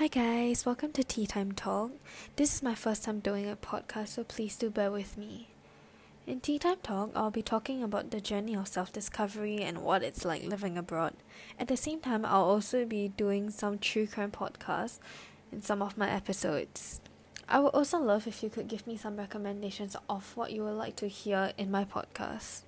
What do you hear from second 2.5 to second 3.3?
is my first time